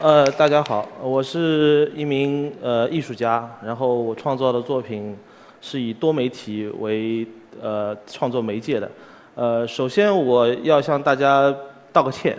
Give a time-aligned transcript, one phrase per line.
[0.00, 5.14] 呃，大家好，我是一名呃艺术家，然后我创作的作品
[5.60, 7.26] 是以多媒体为
[7.60, 8.90] 呃创作媒介的。
[9.34, 11.54] 呃，首先我要向大家
[11.92, 12.34] 道个歉，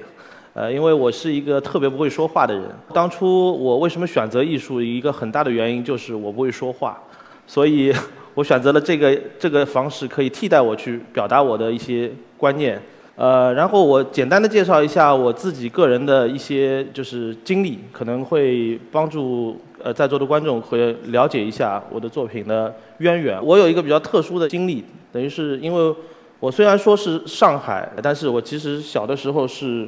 [0.55, 2.63] 呃，因为我是一个特别不会说话的人。
[2.95, 6.99] 当初我为什么选择艺术，一个很大的原因就是我不会说话，
[7.45, 7.93] 所以
[8.33, 12.81] 我选择了这个这个方式，可以替代我去表达我的一些观念。
[13.21, 23.39] 呃，然后我简单的介绍一下我自己个人的一些就是经历，可能会帮助呃在座的观众会了解一下我的作品的渊源。
[23.45, 25.95] 我有一个比较特殊的经历，等于是因为
[26.39, 29.87] 我虽然说是上海，但是我其实小的时候是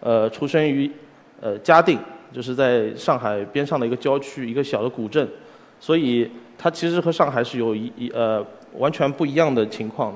[0.00, 0.90] 呃出生于
[1.40, 1.98] 呃嘉定，
[2.30, 5.26] 就是在上海边上的一个郊区，一个小的古镇，
[5.80, 8.44] 所以它其实和上海是有一一呃
[8.76, 10.14] 完全不一样的情况。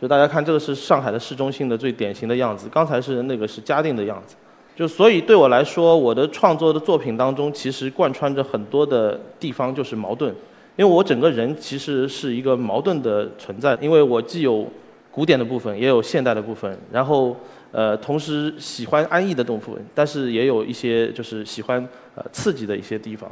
[0.00, 2.68] 就大家看，这个是上海的市中心的最典型的样子。
[2.72, 4.34] 刚才是那个是嘉定的样子。
[4.74, 10.34] 就所以对我来说，我的创作的作品当中，其实贯穿着很多的地方就是矛盾。
[10.76, 14.66] 因为我整个人其实是一个矛盾的存在，因为我既有
[15.10, 17.36] 古典的部分，也有现代的部分，然后
[17.70, 23.30] 呃，同时喜欢安逸的部分，但是也有一些就是喜欢呃刺激的一些地方。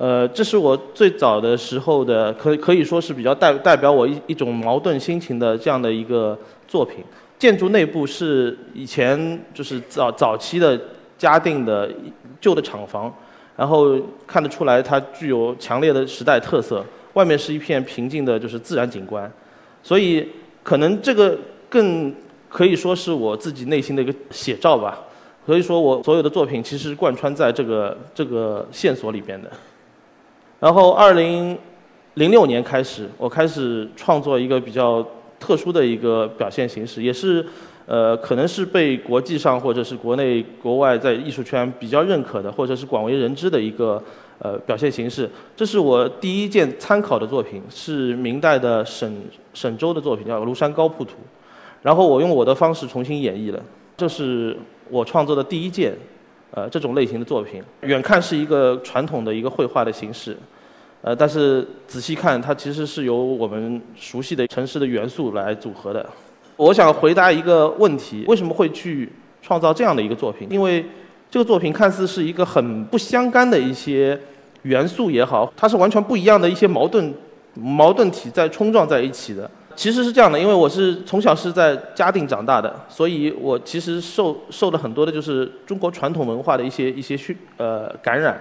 [0.00, 7.04] 呃，这是我最早的时候的，可可以说是比较代代表我一一种矛盾心情的这样的一个作品。
[7.36, 10.80] 建筑内部是以前就是早早期的
[11.16, 11.90] 嘉定的
[12.40, 13.12] 旧的厂房，
[13.56, 16.84] 然后看得出来它具有强烈的时代特色。
[17.14, 19.28] 外面是一片平静的，就是自然景观，
[19.82, 20.28] 所以
[20.62, 21.36] 可能这个
[21.68, 22.14] 更
[22.48, 25.00] 可以说是我自己内心的一个写照吧。
[25.44, 29.50] 所以说我所有的作品其实贯穿在这个这个线索里边的。
[30.60, 31.56] 然后，二零
[32.14, 35.06] 零六年开始，我开始创作一个比较
[35.38, 37.46] 特殊的一个表现形式，也是
[37.86, 44.02] 呃，可能是被国际上或者是国内国外在艺术圈比较认可的，或者是广为人知的一个
[44.40, 45.30] 呃表现形式。
[45.56, 49.22] 这是我第一件参考的作品，是明代的沈
[49.54, 51.12] 沈周的作品，叫《庐山高瀑图》。
[51.82, 53.62] 然后我用我的方式重新演绎了，
[53.96, 54.56] 这是
[54.90, 55.96] 我创作的第一件。
[56.50, 60.36] 呃，这种类型的作品，远看是一个传统的一个绘画的形式，
[61.02, 66.04] 呃，但是仔细看，它其实是由我们熟悉的城市的元素来组合的。
[66.56, 70.48] 我想回答一个问题：为什么会去创造这样的一个作品？
[70.50, 70.84] 因为
[71.30, 74.18] 这个作品看似是一个很不相干的一些
[74.62, 77.14] 元素也好，它是完全不一样的一些矛盾
[77.54, 79.48] 矛盾体在冲撞在一起的。
[79.78, 88.36] 其实是这样的，因为我是从小是在嘉定长大的，所以我其实受受了很多的就是中国传统文化的一些一些熏呃感染。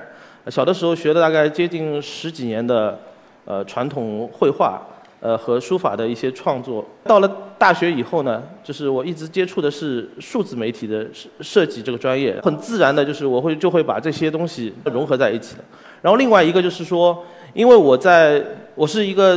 [0.49, 2.97] 小的时候学了大概接近十几年的
[3.45, 4.81] 呃传统绘画
[5.19, 6.83] 呃和书法的一些创作。
[7.03, 15.63] 到了大学以后呢，就是我一直接触的是数字媒体的设设计这个专业，很自然的就是我会就会把这些东西融合在一起的。
[16.01, 17.23] 然后另外一个就是说。
[17.53, 18.43] 因为我在
[18.77, 19.35] 我是一个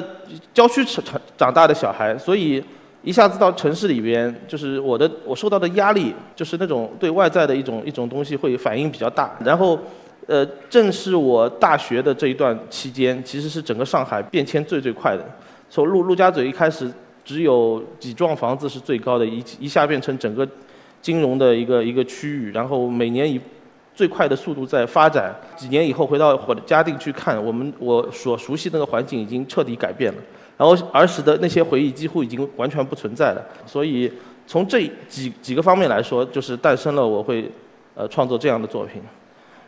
[0.53, 2.63] 郊区长长长大的小孩，所以
[3.03, 9.35] 一下子到城市里边，就是我的我受到的压力，就是那种对外在的一种一种东西会反应比较大。
[9.43, 9.79] 然后，
[10.27, 15.25] 呃，正是我大学的这一段期间，其实是整个上海变迁最最快的。
[15.71, 16.93] 从陆陆家嘴一开始
[17.25, 20.47] 只有几幢房子是最高的，一一下变成整个
[21.01, 23.41] 金融的一个一个区域，然后每年以
[24.01, 30.19] 最快的速度在发展，几年以后回到我的嘉定去看，我们我所熟悉那个环境已经彻底改变了，
[30.57, 33.47] 然后儿时的那些回忆几乎已经完全不存在了。
[33.67, 34.11] 所以
[34.47, 37.53] 从这几几个方面来说，就是诞生了我会
[37.95, 39.03] 呃创作这样的作品。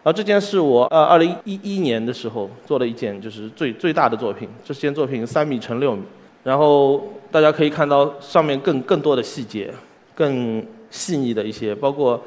[0.03, 6.03] 然后这件是我呃二零一一年的时候做了一件就是最最大的作品，这件作品三米乘六米，
[6.43, 9.71] 然后大家可以看到上面更更多的细节，
[10.15, 12.19] 更细腻的一些，包括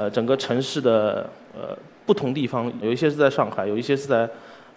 [0.00, 1.28] 呃整个城市的。
[1.52, 4.28] 呃，不同地方有一些是在上海，有一些是在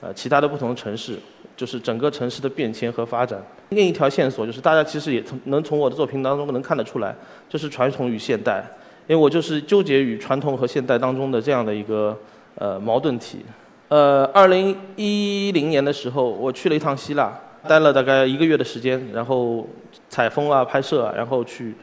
[0.02, 1.20] 呃其他的不同城市，
[1.56, 3.40] 就是整个城市的变迁和发展。
[3.70, 7.16] 另一条线索就是大家其实也从能从我的作品当中能看得出来，
[7.48, 8.66] 就是传统与现代，
[9.06, 12.18] 因为我就是纠结于传统和现代当中的这样的一个
[12.56, 13.46] 呃矛盾体。
[13.90, 17.32] 呃，二零一零年的时候，我去了一趟希腊，
[17.68, 19.68] 待了大概一个月的时间，然后
[20.10, 21.76] 采风啊、拍摄啊，然后去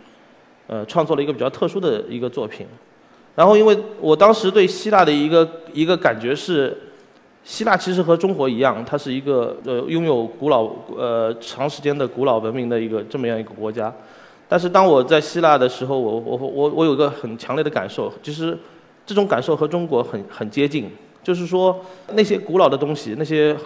[0.66, 2.66] 呃创作了一个比较特殊的一个作品。
[3.36, 6.76] 然后，因为我当时对希腊的一个一个感觉是，
[7.44, 13.92] 希腊其实和中国一样，它是一个呃拥有古老呃长时间的古老文明的一个这么样一个国家。
[14.48, 18.58] 但是当我在希腊的时候，我我我我有个很强烈的感受，其实
[19.06, 20.90] 这种感受和中国很很接近，
[21.22, 21.80] 就是说
[22.14, 23.56] 那些古老的东西，那些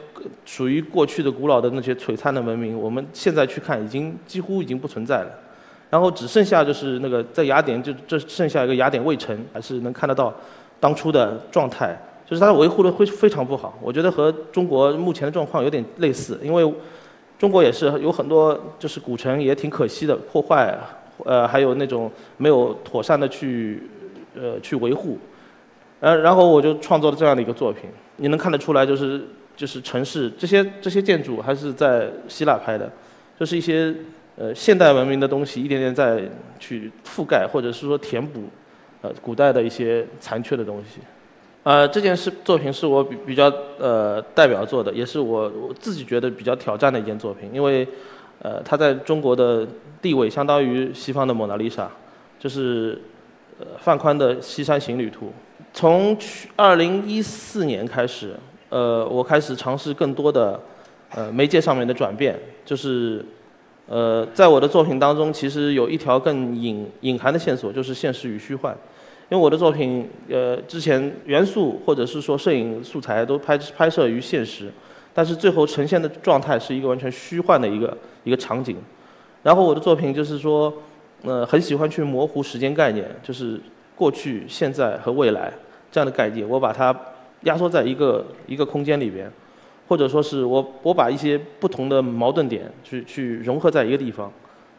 [0.44, 5.30] 属于过去的古老的那些璀璨的文明，我们现在去看，已经几乎已经不存在了。
[5.94, 10.34] 然后只剩下就是那个在雅典，就这剩下一个雅典卫城，还是能看得到。
[10.80, 11.96] 当初的状态，
[12.26, 13.78] 就是它维护的会非常不好。
[13.80, 16.74] 我觉得和中国目前的状况有点类似，因为
[17.38, 20.76] 中国也是有很多就是古城也挺可惜的破坏，
[21.24, 23.88] 呃，还有那种没有妥善的去
[24.34, 25.16] 呃去维护，
[26.00, 27.88] 呃，然后我就创作了这样的一个作品。
[28.16, 29.24] 你能看得出来，就是
[29.56, 32.90] 就是城市这些这些建筑还是在希腊拍的，
[33.38, 33.94] 就是一些
[34.36, 36.22] 呃现代文明的东西一点点在
[36.58, 38.44] 去覆盖或者是说填补
[39.02, 41.00] 呃古代的一些残缺的东西。
[41.62, 47.88] 呃，这件事作品是我比比较呃代表作的，也是我我自己觉得比较挑战的一件作品，因为
[48.42, 49.66] 呃它在中国的
[50.02, 51.90] 地位相当于西方的蒙娜丽莎，
[52.38, 53.00] 就是
[53.58, 55.26] 呃范宽的《西山行旅图》。
[55.72, 58.36] 从去二零一四年开始，
[58.68, 60.60] 呃，我开始尝试更多的
[61.14, 63.24] 呃媒介上面的转变，就是
[63.86, 68.76] 呃在我的作品当中，其实有一条更隐隐含的线索，就是现实与虚幻。
[69.30, 74.70] 因为我的作品呃之前元素或者是说摄影素材都拍拍摄于现实，
[75.12, 78.76] 但是最后呈现的状态是一个完全虚幻的一个一个场景。
[79.42, 80.72] 然后我的作品就是说，
[81.22, 83.60] 呃，很喜欢去模糊时间概念，就是
[83.94, 85.52] 过去、现在和未来。
[85.90, 86.92] 这样的概念，我把它
[87.42, 89.30] 压缩在一个一个空间里边，
[89.86, 94.32] 或者说是我我把一些不同的矛盾点去去融合在一个地方。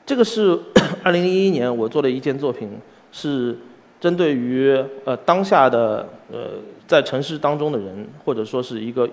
[0.06, 0.57] 这个是
[1.04, 2.69] 二零一一年我做的一件作品，
[3.12, 3.57] 是
[4.00, 6.52] 针对于呃当下的呃
[6.88, 9.10] 在城市当中的人，或者说是一个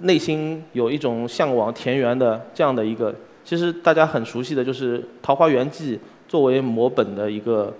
[0.00, 3.14] 内心有一种向往田园的这样的一个，
[3.44, 5.96] 其实大家很熟悉的就是《桃花源记》
[6.28, 7.74] 作为摹本的一个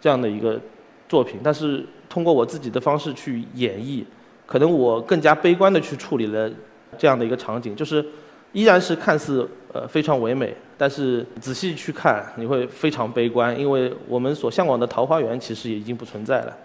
[0.00, 0.60] 这样的一个
[1.08, 1.84] 作品，但是。
[2.10, 4.02] 通过我自己的方式去演绎，
[4.44, 6.50] 可能我更加悲观的去处理了
[6.98, 8.04] 这样的一个场景，就是
[8.52, 16.56] 依然是看似呃非常唯美，但是仔细去看你会非常悲观，因为我们所向往的桃花源其实也已经不存在了。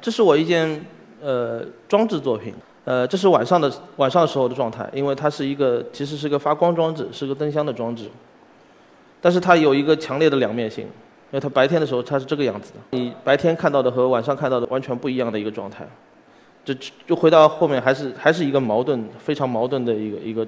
[0.00, 0.84] 这是我一件
[1.20, 8.08] 呃装置作品，呃这是晚上的晚上的时候的状态，因为它是一个其实是个发光装置，是个灯箱的装置，
[9.20, 10.86] 但是它有一个强烈的两面性。
[11.32, 15.86] 因为它白天的时候它是这个样子的，你白天看到的和晚上看到的完全不一样的一个状态，
[16.64, 16.74] 就
[17.06, 20.46] 就回到后面还是还是一个矛盾，非常矛盾的一个一个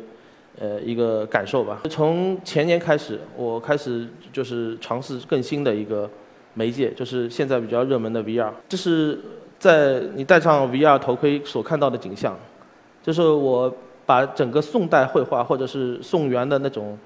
[0.58, 1.80] 呃一个感受吧。
[1.90, 6.08] 从前年开始，我开始就是尝试更新的一个
[6.54, 8.50] 媒介，就是现在比较热门的 VR。
[8.68, 9.18] 这是
[9.58, 12.38] 在你戴上 VR 头盔所看到的景象，
[13.02, 13.74] 就是我
[14.06, 16.98] 把整个宋代绘画或者是宋元的那种。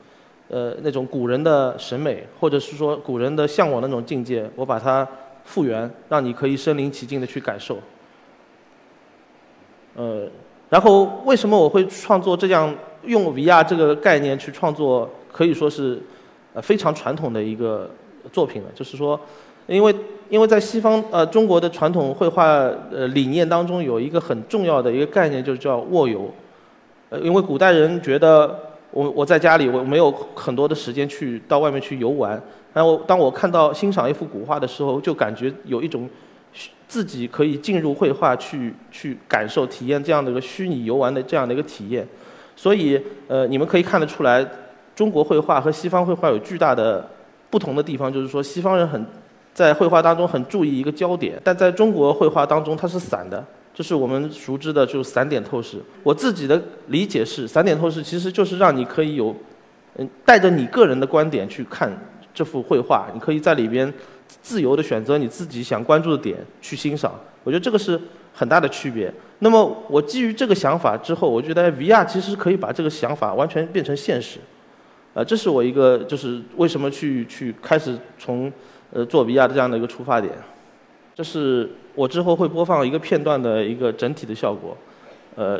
[0.49, 5.05] 呃，那种古人的审美，或者是说古人的向往那种境界，我把它
[5.45, 7.81] 复原，让你可以身临其境的去感受。
[9.97, 10.29] 呃，
[10.69, 12.73] 然后为什么我会创作这样
[13.05, 16.01] 用 VR 这个概念去创作，可以说是
[16.55, 17.91] 呃非常传统的一个
[18.33, 18.69] 作品了。
[18.75, 19.19] 就是说，
[19.67, 19.95] 因为
[20.29, 22.45] 因为在西方呃中国的传统绘画
[22.93, 26.31] 呃理念当中，有一个很重要的一个概念，就是叫卧游。
[27.11, 28.61] 呃，因为古代人觉得。
[28.93, 32.41] 我我在家里，我没有很多的时间去到外面去游玩。
[32.73, 36.09] 然后当我看到欣赏一幅古画的时候，就感觉有一种
[36.89, 42.07] 自己可以进入绘画去去感受、体验这样的一个虚拟游玩的这样的一个体验。
[42.55, 44.47] 所以，呃，你们可以看得出来，
[44.95, 47.09] 中国绘画和西方绘画有巨大的
[47.51, 49.05] 不同的地方，就是说西方人很
[49.53, 53.45] 在绘画当中很注意一个焦点，但在中国绘画当中它是散的。
[53.75, 55.79] 就是我们熟知的，就是散点透视。
[56.03, 59.37] 我自己的理解是，散点透视其实就是让你可以有，
[59.97, 61.93] 嗯，带着你个人的观点去看
[62.33, 63.93] 这幅绘画，你可以在里边
[64.43, 67.13] 自由的选择你自己想关注的点去欣赏。
[67.45, 68.01] 我觉得这个是
[68.33, 69.13] 很大的区别。
[69.39, 74.39] 那么我基于这个想法之后，我觉得 VR 其实可以把这个想法完全变成现实。
[75.15, 78.53] 呃，这是我一个就是为什么去去开始从
[78.93, 80.33] 呃做 VR 的这样的一个出发点。
[81.15, 84.77] 这是我之后会播放一个片段的一个整体的效果，
[85.35, 85.59] 呃，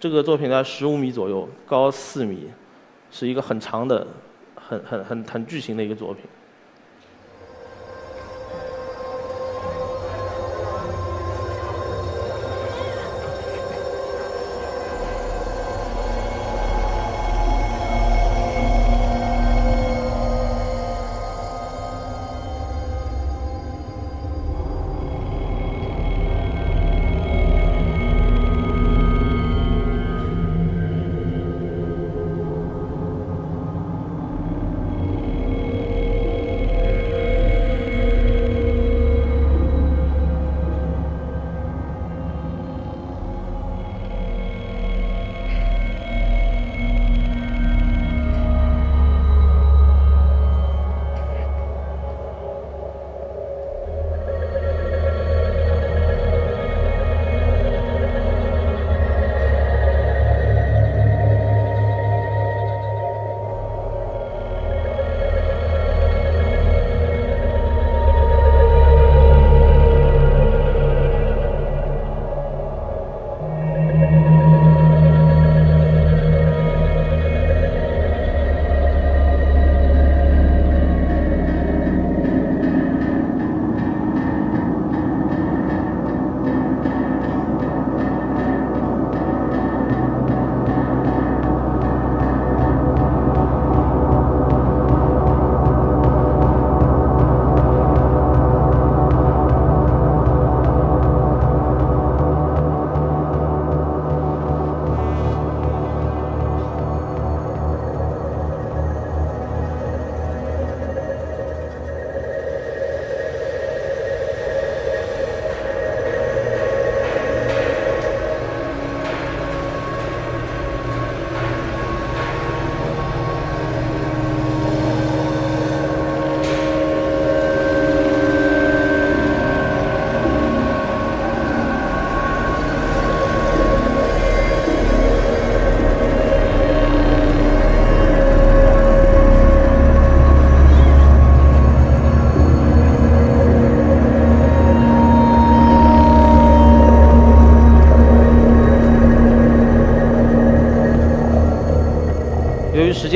[0.00, 2.48] 这个作品在十五米左右，高四米，
[3.10, 4.06] 是一个很长的、
[4.54, 6.22] 很很很很巨型的一个作品。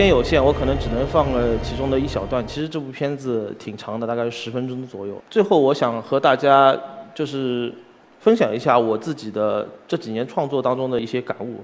[0.00, 2.42] 时间有限，我可能只能放了其中的一小段。
[2.46, 5.20] 其实这部片子挺长的，大概十分钟左右。
[5.28, 6.74] 最后，我想和大家
[7.14, 7.70] 就是
[8.18, 11.56] 分享一下我自己的这几年创作当中的一些感悟。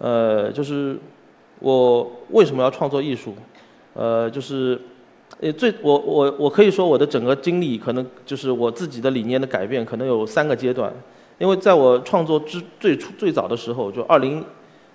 [0.00, 0.98] 呃，就是
[1.60, 3.34] 我为什么要创作艺术？
[3.94, 4.78] 呃，就是
[5.40, 10.92] 呃最我我我可以说我的整个经历，可能就是我自己的理念的改变，可能有三个阶段。
[11.38, 14.44] 因为在我创作之最初最早的时候，就二零。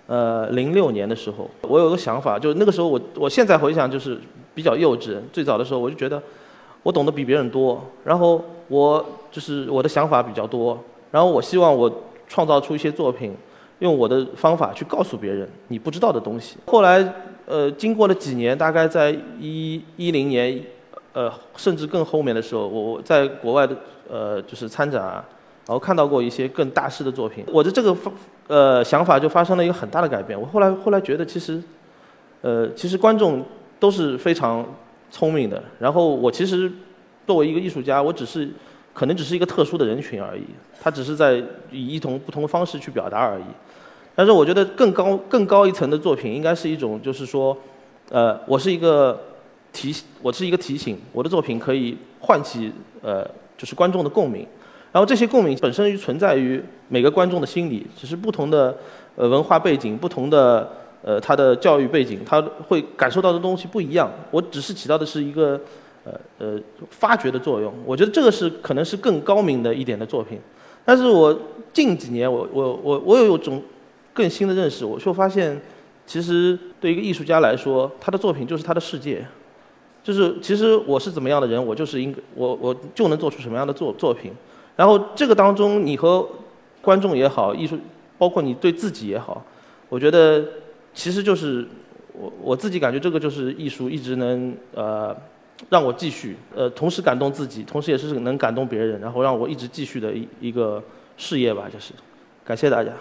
[0.08, 4.18] 呃，零六年的时候，我有个想法，就是那个时候我，我现在回想就是
[4.56, 5.18] 比较幼稚。
[5.34, 6.22] 最早的时候，我就觉得
[6.82, 11.92] 我懂得比别人多，然后我就是我的想法比较多，然后我希望我
[12.26, 13.36] 创造出一些作品，
[13.80, 16.56] 用我的方法去告诉别人你不知道的东西。
[16.68, 17.14] 后来，
[17.46, 20.64] 呃，经过了几年，大概在一一零年，
[21.12, 23.76] 呃，甚至更后面的时候，我我在国外的
[24.10, 25.22] 呃就是参展，
[25.68, 27.44] 然后看到过一些更大师的作品。
[27.52, 27.96] 我的这个。
[28.50, 30.40] 呃，想法就发生了一个很大的改变。
[30.40, 31.62] 我后来后来觉得，其实，
[32.40, 33.44] 呃，其实观众
[33.78, 34.66] 都是非常
[35.12, 35.62] 聪明的。
[35.80, 36.72] 然后我其实
[37.26, 38.50] 作为一个艺术家，我只是
[38.94, 40.44] 可能只是一个特殊的人群而已。
[40.80, 43.44] 他只是在以一种不同的方式去表达而已。
[44.16, 47.58] 但是我觉得更高更高一层的作品，应该是一种就是说，
[48.10, 49.20] 呃，我是一个
[49.74, 52.72] 提，我是一个提醒，我的作品可以唤起
[53.02, 54.48] 呃，就是观众的共鸣。
[54.98, 58.76] 然后这些共鸣本身存在于每个观众的心里，只是不同的
[59.16, 60.68] 呃文化背景、不同的
[61.04, 64.12] 呃他的教育背景，他会感受到的东西不一样。
[64.32, 65.62] 我只是起到的是一个
[66.04, 67.72] 呃呃发掘的作用。
[67.86, 70.40] 我觉得这个是可能是更高明的一点的作品。
[70.84, 71.40] 但是我
[71.72, 73.62] 近几年我我我我有一种
[74.16, 75.62] 更新的认识，我就发现
[76.08, 79.24] 其实对一个艺术家来说，他的作品就是他的世界，
[80.04, 84.32] 就是其实我是怎么样的人，我就是应我我就能做出什么样的作作品。
[84.78, 86.26] 然后这个当中，你和
[86.82, 87.78] 观众也好，艺术，
[88.18, 89.44] 包括你对自己也好，
[89.90, 90.42] 我觉得
[90.94, 91.68] 其实就是
[92.14, 95.14] 我我自己感觉这个就是艺术一直能呃
[95.70, 100.82] 让我继续呃同时感动自己，同时也是能感动别人，然后让我一直继续的一一个
[101.18, 101.92] 事业吧，就是
[102.46, 102.92] 感谢大家。